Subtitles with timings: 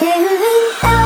[0.00, 0.40] feeling
[0.82, 0.99] out.